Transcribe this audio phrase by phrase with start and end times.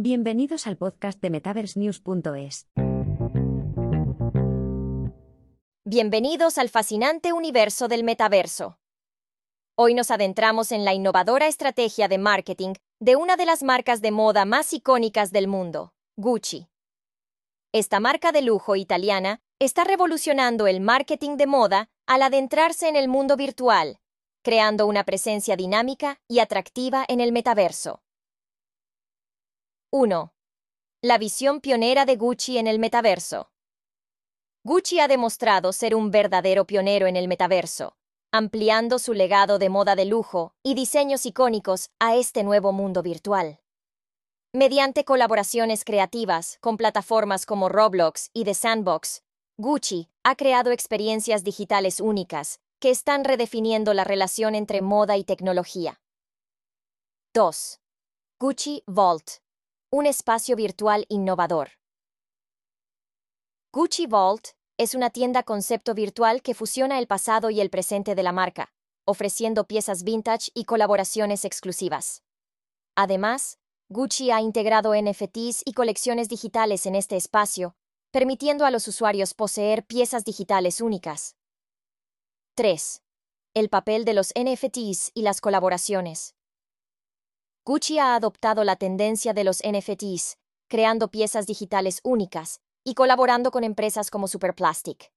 [0.00, 2.68] Bienvenidos al podcast de MetaverseNews.es.
[5.84, 8.78] Bienvenidos al fascinante universo del metaverso.
[9.76, 14.12] Hoy nos adentramos en la innovadora estrategia de marketing de una de las marcas de
[14.12, 16.68] moda más icónicas del mundo, Gucci.
[17.72, 23.08] Esta marca de lujo italiana está revolucionando el marketing de moda al adentrarse en el
[23.08, 23.98] mundo virtual,
[24.44, 28.00] creando una presencia dinámica y atractiva en el metaverso.
[29.90, 30.34] 1.
[31.00, 33.50] La visión pionera de Gucci en el metaverso.
[34.62, 37.96] Gucci ha demostrado ser un verdadero pionero en el metaverso,
[38.30, 43.60] ampliando su legado de moda de lujo y diseños icónicos a este nuevo mundo virtual.
[44.52, 49.22] Mediante colaboraciones creativas con plataformas como Roblox y The Sandbox,
[49.56, 55.98] Gucci ha creado experiencias digitales únicas que están redefiniendo la relación entre moda y tecnología.
[57.32, 57.80] 2.
[58.38, 59.40] Gucci Vault,
[59.90, 61.70] un espacio virtual innovador.
[63.72, 68.22] Gucci Vault es una tienda concepto virtual que fusiona el pasado y el presente de
[68.22, 68.70] la marca,
[69.06, 72.22] ofreciendo piezas vintage y colaboraciones exclusivas.
[72.96, 77.74] Además, Gucci ha integrado NFTs y colecciones digitales en este espacio,
[78.10, 81.34] permitiendo a los usuarios poseer piezas digitales únicas.
[82.56, 83.02] 3.
[83.54, 86.34] El papel de los NFTs y las colaboraciones.
[87.68, 90.38] Gucci ha adoptado la tendencia de los NFTs,
[90.68, 95.12] creando piezas digitales únicas y colaborando con empresas como Superplastic.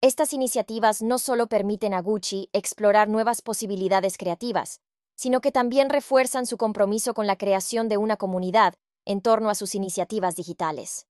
[0.00, 4.80] Estas iniciativas no solo permiten a Gucci explorar nuevas posibilidades creativas,
[5.16, 9.56] sino que también refuerzan su compromiso con la creación de una comunidad en torno a
[9.56, 11.08] sus iniciativas digitales.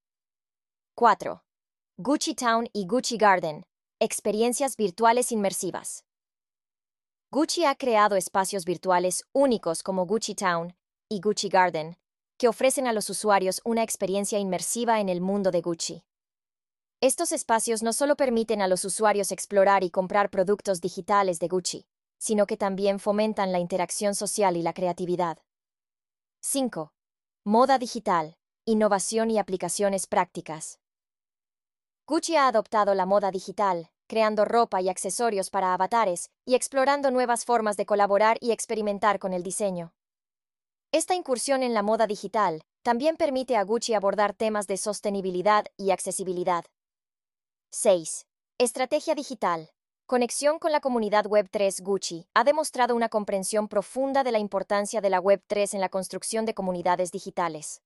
[0.95, 1.45] 4.
[1.99, 3.67] Gucci Town y Gucci Garden,
[4.01, 6.06] Experiencias virtuales inmersivas.
[7.37, 10.75] Gucci ha creado espacios virtuales únicos como Gucci Town
[11.07, 11.99] y Gucci Garden,
[12.39, 16.03] que ofrecen a los usuarios una experiencia inmersiva en el mundo de Gucci.
[17.03, 21.87] Estos espacios no solo permiten a los usuarios explorar y comprar productos digitales de Gucci,
[22.17, 25.37] sino que también fomentan la interacción social y la creatividad.
[26.41, 26.95] 5.
[27.45, 30.81] Moda digital, innovación y aplicaciones prácticas.
[32.07, 37.45] Gucci ha adoptado la moda digital, creando ropa y accesorios para avatares y explorando nuevas
[37.45, 39.93] formas de colaborar y experimentar con el diseño.
[40.93, 45.91] Esta incursión en la moda digital también permite a Gucci abordar temas de sostenibilidad y
[45.91, 46.65] accesibilidad.
[47.71, 48.27] 6.
[48.59, 49.71] Estrategia digital.
[50.07, 55.11] Conexión con la comunidad Web3 Gucci ha demostrado una comprensión profunda de la importancia de
[55.11, 57.83] la Web3 en la construcción de comunidades digitales.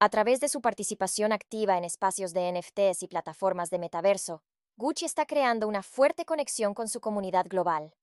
[0.00, 4.42] A través de su participación activa en espacios de NFTs y plataformas de metaverso,
[4.80, 7.96] Gucci está creando una fuerte conexión con su comunidad global.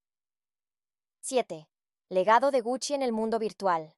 [1.22, 1.70] 7.
[2.10, 3.94] Legado de Gucci en el mundo virtual.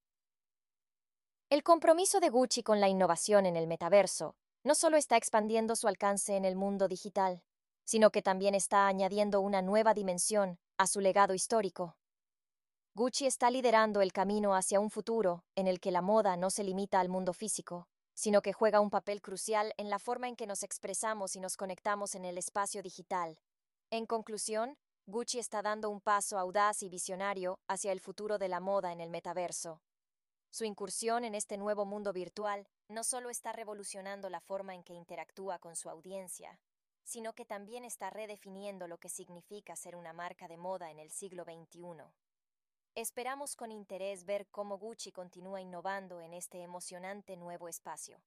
[1.50, 5.88] El compromiso de Gucci con la innovación en el metaverso no solo está expandiendo su
[5.88, 7.43] alcance en el mundo digital,
[7.83, 11.97] sino que también está añadiendo una nueva dimensión a su legado histórico.
[12.94, 16.62] Gucci está liderando el camino hacia un futuro en el que la moda no se
[16.62, 17.88] limita al mundo físico,
[18.19, 21.56] sino que juega un papel crucial en la forma en que nos expresamos y nos
[21.56, 23.39] conectamos en el espacio digital.
[23.91, 28.59] En conclusión, Gucci está dando un paso audaz y visionario hacia el futuro de la
[28.59, 29.83] moda en el metaverso.
[30.51, 34.95] Su incursión en este nuevo mundo virtual no solo está revolucionando la forma en que
[34.95, 36.59] interactúa con su audiencia,
[37.05, 41.11] sino que también está redefiniendo lo que significa ser una marca de moda en el
[41.12, 42.03] siglo XXI.
[43.00, 48.19] Esperamos con interés ver cómo Gucci continúa innovando en este emocionante nuevo espacio.